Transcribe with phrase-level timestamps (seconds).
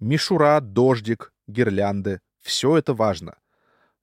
[0.00, 3.38] Мишура, дождик, гирлянды— все это важно.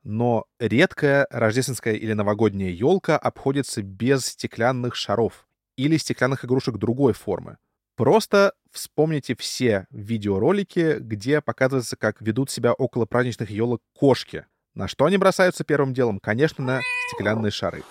[0.03, 5.47] Но редкая рождественская или новогодняя елка обходится без стеклянных шаров
[5.77, 7.57] или стеклянных игрушек другой формы.
[7.95, 14.45] Просто вспомните все видеоролики, где показывается, как ведут себя около праздничных елок кошки.
[14.73, 16.19] На что они бросаются первым делом?
[16.19, 17.83] Конечно, на стеклянные шары.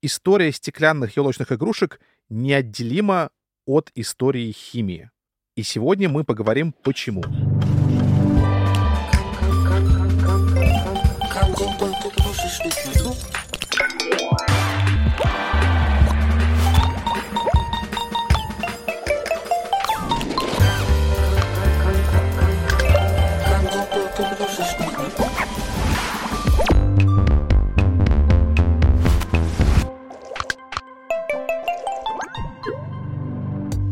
[0.00, 3.30] История стеклянных елочных игрушек неотделима
[3.66, 5.10] от истории химии.
[5.56, 7.24] И сегодня мы поговорим почему.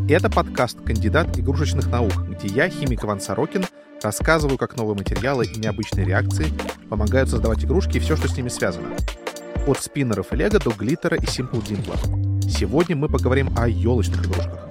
[0.07, 3.65] Это подкаст «Кандидат игрушечных наук», где я, химик Иван Сорокин,
[4.03, 6.45] рассказываю, как новые материалы и необычные реакции
[6.91, 8.89] помогают создавать игрушки и все, что с ними связано.
[9.65, 11.95] От спиннеров и лего до глиттера и симпл димпла.
[12.47, 14.69] Сегодня мы поговорим о елочных игрушках.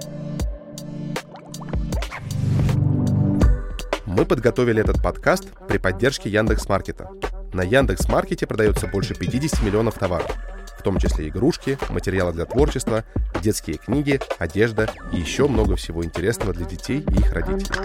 [4.05, 7.09] Мы подготовили этот подкаст при поддержке Яндекс.Маркета.
[7.51, 10.31] На Яндекс.Маркете продается больше 50 миллионов товаров–
[10.85, 13.03] том числе игрушки, материалы для творчества,
[13.41, 17.75] детские книги, одежда и еще много всего интересного для детей и их родителей.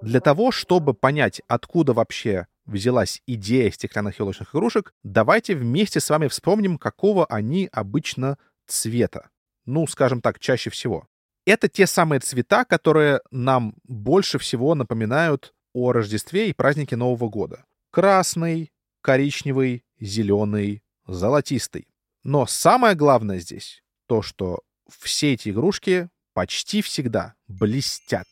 [0.00, 6.28] Для того, чтобы понять, откуда вообще взялась идея стеклянных елочных игрушек, давайте вместе с вами
[6.28, 9.30] вспомним, какого они обычно цвета.
[9.64, 11.08] Ну, скажем так, чаще всего.
[11.44, 17.66] Это те самые цвета, которые нам больше всего напоминают о Рождестве и празднике Нового года.
[17.90, 21.86] Красный, коричневый, зеленый, золотистый.
[22.24, 28.26] Но самое главное здесь то, что все эти игрушки почти всегда блестят.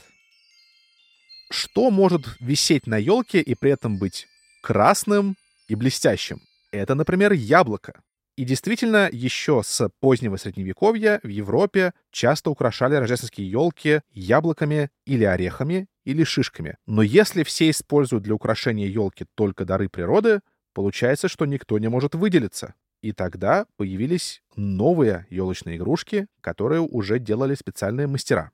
[1.50, 4.26] Что может висеть на елке и при этом быть
[4.62, 5.36] красным
[5.68, 6.40] и блестящим?
[6.72, 8.02] Это, например, яблоко.
[8.36, 15.86] И действительно, еще с позднего средневековья в Европе часто украшали рождественские елки яблоками или орехами,
[16.04, 16.76] или шишками.
[16.86, 20.40] Но если все используют для украшения елки только дары природы,
[20.72, 22.74] получается, что никто не может выделиться.
[23.02, 28.50] И тогда появились новые елочные игрушки, которые уже делали специальные мастера.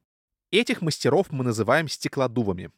[0.51, 2.71] Этих мастеров мы называем стеклодувами.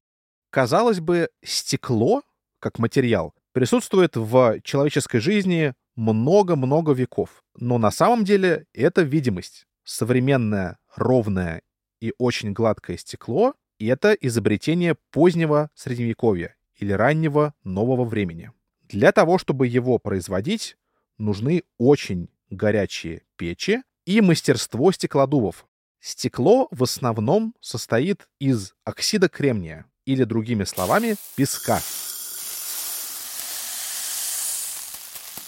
[0.50, 2.22] Казалось бы, стекло,
[2.60, 7.42] как материал, присутствует в человеческой жизни много-много веков.
[7.56, 9.66] Но на самом деле это видимость.
[9.84, 11.62] Современное, ровное
[12.00, 18.52] и очень гладкое стекло— это изобретение позднего Средневековья или раннего нового времени.
[18.82, 20.76] Для того, чтобы его производить,
[21.18, 25.66] нужны очень горячие печи и мастерство стеклодувов.
[26.00, 31.80] Стекло в основном состоит из оксида кремния, или другими словами, песка.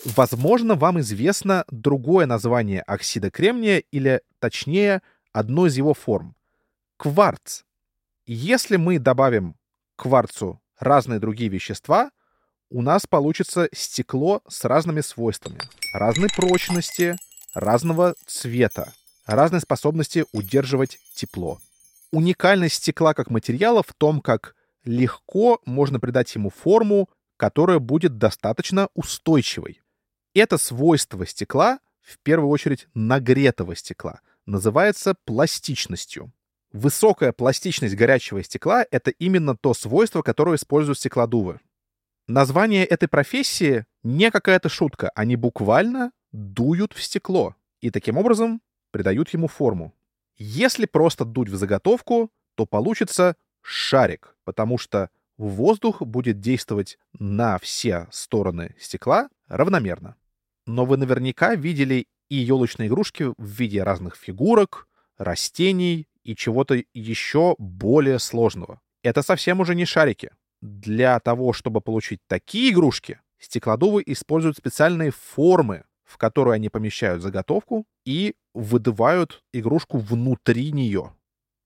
[0.04, 5.00] Возможно, вам известно другое название оксида кремния, или, точнее,
[5.32, 6.36] одно из его форм—
[6.98, 7.62] кварц.
[8.26, 9.54] Если мы добавим
[9.96, 12.10] к кварцу разные другие вещества,
[12.70, 15.60] у нас получится стекло с разными свойствами,
[15.94, 17.16] разной прочности,
[17.54, 18.92] разного цвета,
[19.24, 21.60] разной способности удерживать тепло.
[22.10, 24.54] Уникальность стекла как материала в том, как
[24.84, 29.80] легко можно придать ему форму, которая будет достаточно устойчивой.
[30.34, 36.32] Это свойство стекла, в первую очередь нагретого стекла, называется пластичностью.
[36.72, 41.60] Высокая пластичность горячего стекла— это именно то свойство, которое используют стеклодувы.
[42.26, 45.10] Название этой профессии не какая-то шутка.
[45.14, 49.94] Они буквально дуют в стекло и таким образом придают ему форму.
[50.36, 58.08] Если просто дуть в заготовку, то получится шарик, потому что воздух будет действовать на все
[58.10, 60.16] стороны стекла равномерно.
[60.66, 64.88] Но вы наверняка видели и елочные игрушки в виде разных фигурок,
[65.18, 68.80] растений и чего-то еще более сложного.
[69.02, 70.30] Это совсем уже не шарики.
[70.62, 77.84] Для того, чтобы получить такие игрушки, стеклодувы используют специальные формы, в которые они помещают заготовку
[78.06, 81.12] и выдувают игрушку внутри нее.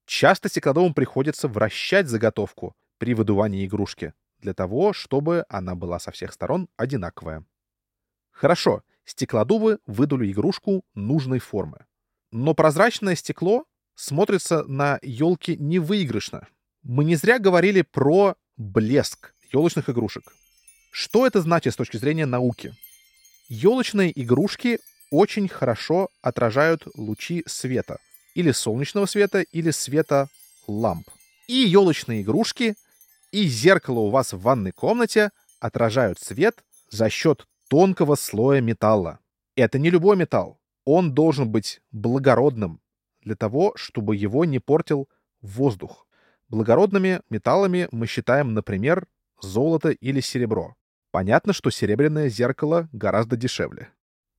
[0.06, 6.32] Часто стеклодувам приходится вращать заготовку при выдувании игрушки для того, чтобы она была со всех
[6.32, 7.44] сторон одинаковая.
[8.38, 11.86] Хорошо, стеклодувы выдули игрушку нужной формы.
[12.30, 13.64] Но прозрачное стекло
[13.96, 16.46] смотрится на елке невыигрышно.
[16.84, 20.22] Мы не зря говорили про блеск елочных игрушек.
[20.92, 22.76] Что это значит с точки зрения науки?
[23.48, 24.78] Елочные игрушки
[25.10, 27.98] очень хорошо отражают лучи света.
[28.36, 30.28] Или солнечного света, или света
[30.68, 31.08] ламп.
[31.48, 32.76] И елочные игрушки,
[33.32, 39.20] и зеркало у вас в ванной комнате отражают свет за счет тонкого слоя металла.
[39.56, 40.58] Это не любой металл.
[40.84, 42.80] Он должен быть благородным
[43.22, 45.08] для того, чтобы его не портил
[45.42, 46.06] воздух.
[46.48, 49.06] Благородными металлами мы считаем, например,
[49.40, 50.74] золото или серебро.
[51.10, 53.90] Понятно, что серебряное зеркало гораздо дешевле.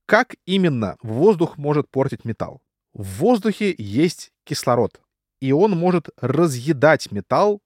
[0.06, 2.62] Как именно воздух может портить металл?
[2.92, 5.00] В воздухе есть кислород,
[5.40, 7.62] и он может разъедать металл.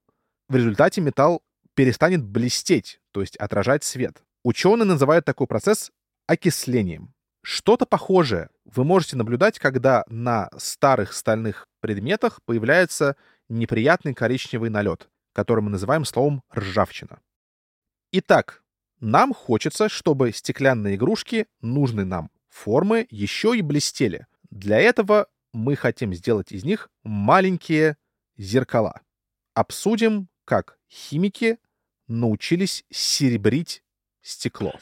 [0.48, 1.42] В результате металл
[1.74, 4.22] перестанет блестеть, то есть отражать свет.
[4.44, 5.90] Ученые называют такой процесс
[6.26, 7.14] окислением.
[7.42, 13.16] Что-то похожее вы можете наблюдать, когда на старых стальных предметах появляется
[13.48, 17.20] неприятный коричневый налет, который мы называем словом ржавчина.
[18.12, 18.62] Итак,
[19.00, 24.26] нам хочется, чтобы стеклянные игрушки нужной нам формы еще и блестели.
[24.50, 27.96] Для этого мы хотим сделать из них маленькие
[28.36, 29.00] зеркала.
[29.54, 31.58] Обсудим, как химики
[32.08, 33.83] научились серебрить
[34.24, 34.72] стекло.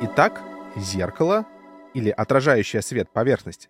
[0.00, 0.44] Итак,
[0.76, 1.44] зеркало
[1.92, 3.68] или отражающая свет поверхность,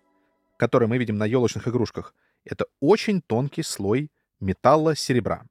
[0.57, 2.13] которую мы видим на елочных игрушках,
[2.43, 5.43] это очень тонкий слой металла серебра.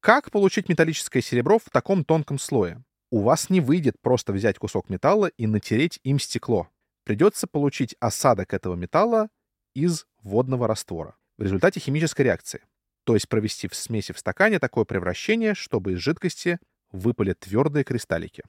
[0.00, 2.82] Как получить металлическое серебро в таком тонком слое?
[3.12, 6.70] У вас не выйдет просто взять кусок металла и натереть им стекло.
[7.04, 9.28] Придется получить осадок этого металла
[9.74, 12.64] из водного раствора в результате химической реакции.
[13.04, 16.58] То есть провести в смеси в стакане такое превращение, чтобы из жидкости
[16.90, 18.44] выпали твердые кристаллики.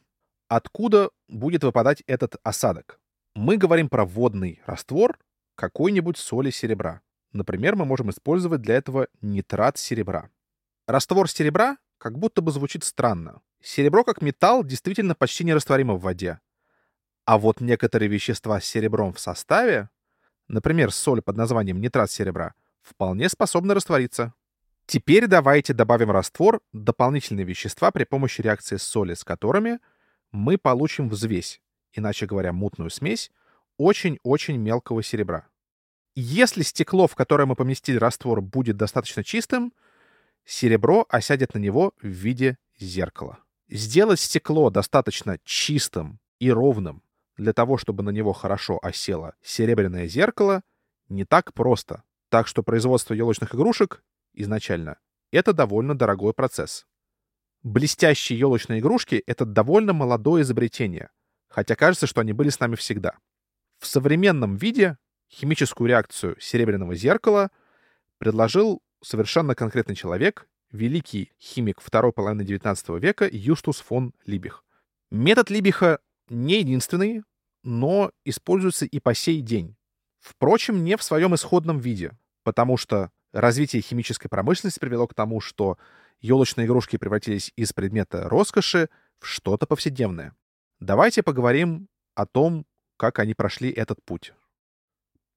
[0.47, 3.01] Откуда будет выпадать этот осадок?
[3.35, 5.19] Мы говорим про водный раствор
[5.55, 7.01] какой-нибудь соли серебра.
[7.33, 10.29] Например, мы можем использовать для этого нитрат серебра.
[10.87, 13.39] Раствор серебра как будто бы звучит странно.
[13.61, 16.41] Серебро как металл действительно почти нерастворимо в воде.
[17.23, 19.89] А вот некоторые вещества с серебром в составе,
[20.49, 24.33] например, соль под названием нитрат серебра, вполне способны раствориться.
[24.85, 29.79] Теперь давайте добавим раствор дополнительные вещества при помощи реакции соли, с которыми
[30.33, 31.61] мы получим взвесь,
[31.93, 33.31] иначе говоря, мутную смесь,
[33.77, 35.47] очень-очень мелкого серебра.
[36.15, 39.71] Если стекло, в которое мы поместили раствор, будет достаточно чистым,
[40.45, 43.39] серебро осядет на него в виде зеркала.
[43.69, 47.03] Сделать стекло достаточно чистым и ровным
[47.37, 50.61] для того, чтобы на него хорошо осело серебряное зеркало,
[51.09, 52.03] не так просто.
[52.29, 54.03] Так что производство елочных игрушек
[54.33, 54.97] изначально
[55.31, 56.85] это довольно дорогой процесс.
[57.63, 61.09] Блестящие елочные игрушки— это довольно молодое изобретение,
[61.47, 63.17] хотя кажется, что они были с нами всегда.
[63.79, 64.97] В современном виде
[65.29, 67.49] химическую реакцию серебряного зеркала
[68.17, 74.63] предложил совершенно конкретный человек, великий химик второй половины XIX века Юстус фон Либих.
[75.11, 77.23] Метод Либиха не единственный,
[77.63, 79.75] но используется и по сей день.
[80.19, 82.11] Впрочем, не в своем исходном виде,
[82.43, 85.77] потому что развитие химической промышленности привело к тому, что
[86.21, 88.89] елочные игрушки превратились из предмета роскоши
[89.19, 90.35] в что-то повседневное.
[90.79, 92.65] Давайте поговорим о том,
[92.97, 94.33] как они прошли этот путь.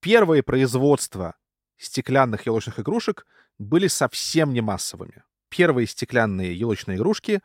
[0.01, 1.35] Первые производства
[1.79, 3.27] стеклянных елочных игрушек
[3.59, 5.23] были совсем не массовыми.
[5.49, 7.41] Первые стеклянные елочные игрушки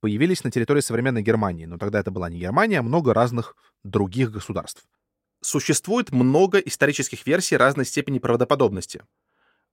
[0.00, 4.30] появились на территории современной Германии, но тогда это была не Германия, а много разных других
[4.30, 4.84] государств.
[5.40, 9.02] Существует много исторических версий разной степени правдоподобности.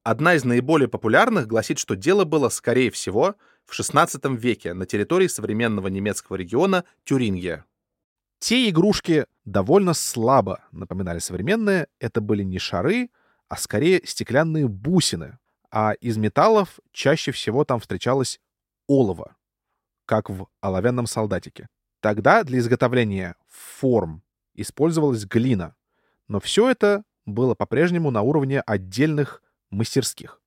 [0.03, 5.27] Одна из наиболее популярных гласит, что дело было, скорее всего, в XVI веке на территории
[5.27, 7.65] современного немецкого региона Тюрингия.
[8.39, 11.87] Те игрушки довольно слабо напоминали современные.
[11.99, 13.09] Это были не шары,
[13.47, 15.39] а скорее стеклянные бусины.
[15.77, 18.39] А из металлов чаще всего там встречалось
[18.87, 19.35] олово,
[20.05, 21.67] как в оловянном солдатике.
[21.99, 25.75] Тогда для изготовления форм использовалась глина.
[26.29, 30.41] Но все это было по-прежнему на уровне отдельных мастерских.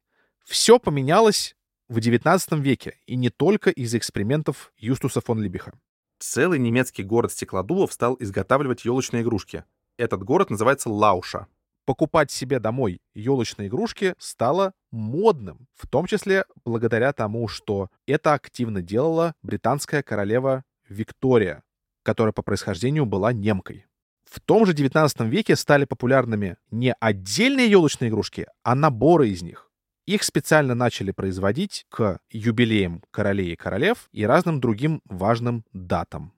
[0.46, 1.56] Все поменялось
[1.88, 5.74] в XIX веке, и не только из-за экспериментов Юстуса фон Либиха.
[6.18, 9.64] Целый немецкий город стеклодувов стал изготавливать елочные игрушки.
[9.98, 11.48] Этот город называется Лауша.
[11.88, 18.82] Покупать себе домой елочные игрушки стало модным, в том числе благодаря тому, что это активно
[18.82, 21.62] делала британская королева Виктория,
[22.02, 23.86] которая по происхождению была немкой.
[24.30, 29.70] В том же 19 веке стали популярными не отдельные елочные игрушки, а наборы из них.
[30.04, 36.34] Их специально начали производить к юбилеям королей и королев и разным другим важным датам.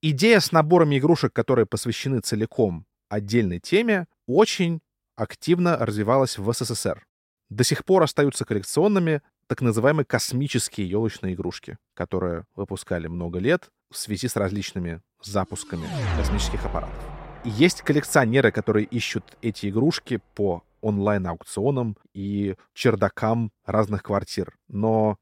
[0.00, 4.80] Идея с наборами игрушек, которые посвящены целиком отдельной теме, очень
[5.16, 7.06] активно развивалась в СССР.
[7.50, 13.98] До сих пор остаются коллекционными так называемые космические елочные игрушки, которые выпускали много лет в
[13.98, 15.86] связи с различными запусками
[16.16, 16.96] космических аппаратов.
[17.44, 24.56] Есть коллекционеры, которые ищут эти игрушки по онлайн-аукционам и чердакам разных квартир.
[24.68, 25.18] Но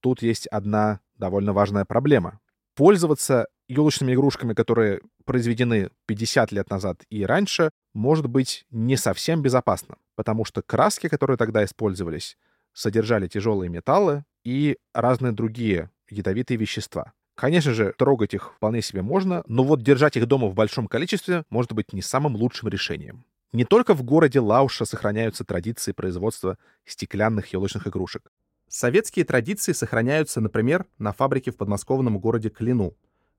[0.00, 2.40] тут есть одна довольно важная проблема.
[2.78, 9.96] Пользоваться елочными игрушками, которые произведены 50 лет назад и раньше, может быть не совсем безопасно,
[10.14, 12.38] потому что краски, которые тогда использовались,
[12.72, 17.14] содержали тяжелые металлы и разные другие ядовитые вещества.
[17.34, 21.42] Конечно же, трогать их вполне себе можно, но вот держать их дома в большом количестве
[21.50, 23.24] может быть не самым лучшим решением.
[23.50, 28.30] Не только в городе Лауша сохраняются традиции производства стеклянных елочных игрушек.
[28.68, 32.94] Советские традиции сохраняются, например, на фабрике в подмосковном городе Клину,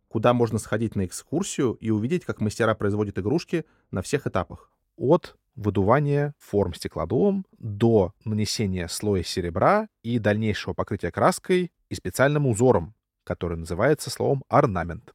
[0.08, 4.72] куда можно сходить на экскурсию и увидеть, как мастера производят игрушки на всех этапах.
[4.98, 12.96] От выдувания форм стеклодувом до нанесения слоя серебра и дальнейшего покрытия краской и специальным узором,
[13.24, 15.14] который называется словом орнамент.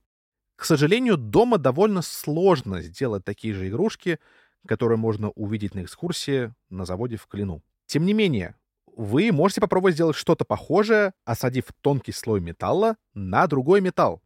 [0.57, 4.21] К сожалению, дома довольно сложно сделать такие же игрушки,
[4.67, 7.63] которые можно увидеть на экскурсии на заводе в Клину.
[7.87, 8.55] Тем не менее,
[8.97, 14.23] вы можете попробовать сделать что-то похожее, осадив тонкий слой металла на другой металл.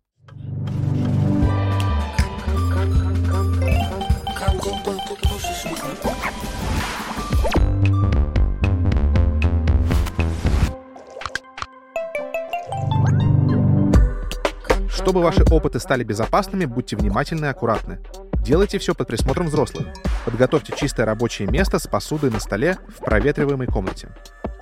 [14.91, 18.01] Чтобы ваши опыты стали безопасными, будьте внимательны и аккуратны.
[18.45, 19.87] Делайте все под присмотром взрослых.
[20.25, 24.09] Подготовьте чистое рабочее место с посудой на столе в проветриваемой комнате.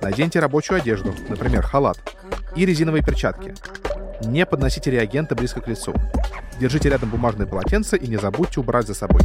[0.01, 1.97] Наденьте рабочую одежду, например, халат,
[2.55, 3.53] и резиновые перчатки.
[4.25, 5.93] Не подносите реагенты близко к лицу.
[6.59, 9.21] Держите рядом бумажные полотенца и не забудьте убрать за собой.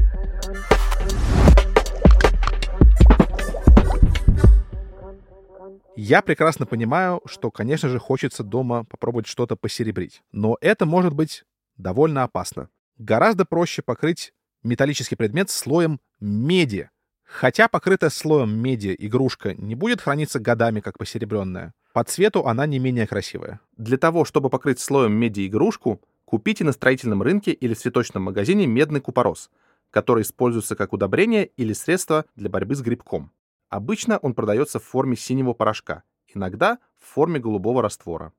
[5.95, 10.23] Я прекрасно понимаю, что, конечно же, хочется дома попробовать что-то посеребрить.
[10.33, 11.45] Но это может быть
[11.77, 12.71] довольно опасно.
[12.99, 16.91] Гораздо проще покрыть металлический предмет слоем меди.
[17.33, 22.79] Хотя покрытая слоем меди игрушка не будет храниться годами, как посеребренная, по цвету она не
[22.79, 23.59] менее красивая.
[23.79, 28.67] Для того, чтобы покрыть слоем меди игрушку, купите на строительном рынке или в цветочном магазине
[28.67, 29.51] медный купорос,
[29.91, 33.33] который используется как удобрение или средство для борьбы с грибком.
[33.71, 36.03] Обычно он продается в форме синего порошка,
[36.35, 38.35] иногда в форме голубого раствора.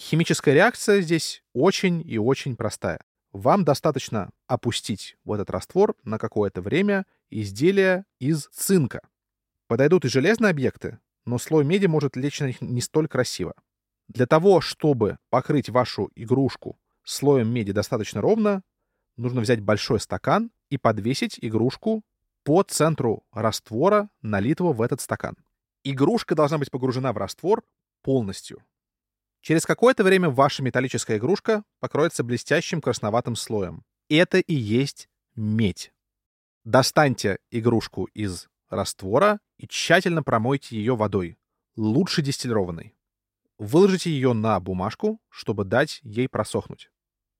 [0.00, 3.00] Химическая реакция здесь очень и очень простая.
[3.32, 7.04] Вам достаточно опустить в этот раствор на какое-то время
[7.40, 9.00] изделия из цинка.
[9.66, 13.54] Подойдут и железные объекты, но слой меди может лечь на них не столь красиво.
[14.08, 18.62] Для того, чтобы покрыть вашу игрушку слоем меди достаточно ровно,
[19.16, 22.02] нужно взять большой стакан и подвесить игрушку
[22.44, 25.36] по центру раствора, налитого в этот стакан.
[25.84, 27.62] Игрушка должна быть погружена в раствор
[28.02, 28.62] полностью.
[29.40, 33.82] Через какое-то время ваша металлическая игрушка покроется блестящим красноватым слоем.
[34.08, 35.92] Это и есть медь.
[36.64, 41.36] Достаньте игрушку из раствора и тщательно промойте ее водой,
[41.76, 42.94] лучше дистиллированной.
[43.58, 46.90] Выложите ее на бумажку, чтобы дать ей просохнуть.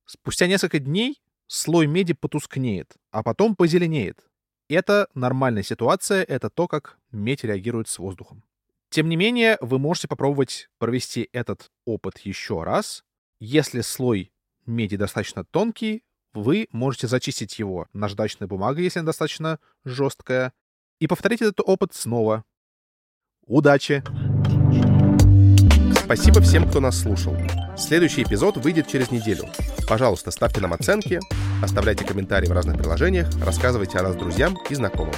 [0.07, 4.27] Спустя несколько дней слой меди потускнеет, а потом позеленеет,
[4.69, 8.43] это нормальная ситуация, это то, как медь реагирует с воздухом.
[8.89, 13.05] Тем не менее, вы можете попробовать провести этот опыт еще раз.
[13.39, 14.33] Если слой
[14.67, 20.53] меди достаточно тонкий, вы можете зачистить его наждачной бумагой, если она достаточно жесткая,
[20.99, 22.45] и повторить этот опыт снова.
[23.47, 24.03] Удачи!
[26.05, 27.37] Спасибо всем, кто нас слушал.
[27.77, 29.45] Следующий эпизод выйдет через неделю.
[29.89, 31.21] Пожалуйста, ставьте нам оценки,
[31.63, 35.15] оставляйте комментарии в разных приложениях, рассказывайте о нас друзьям и знакомым.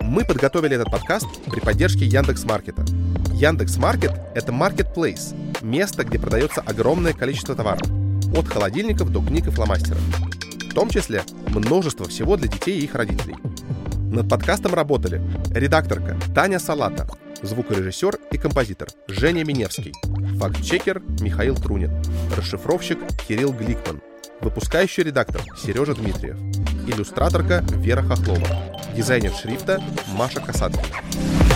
[0.00, 2.84] Мы подготовили этот подкаст при поддержке Яндекс Маркета.
[3.32, 7.88] Яндекс Маркет— это marketplace, место, где продается огромное количество товаров,
[8.36, 10.02] от холодильников до книг и фломастеров.
[10.72, 13.36] В том числе множество всего для детей и их родителей.
[14.10, 17.06] Над подкастом работали редакторка Таня Салата,
[17.42, 19.92] звукорежиссер и композитор Женя Миневский,
[20.38, 21.90] фактчекер Михаил Трунин,
[22.34, 22.98] расшифровщик
[23.28, 24.00] Кирилл Гликман,
[24.40, 26.38] выпускающий редактор Сережа Дмитриев,
[26.88, 28.48] иллюстраторка Вера Хохлова,
[28.96, 29.78] дизайнер шрифта
[30.16, 31.51] Маша Касаткина.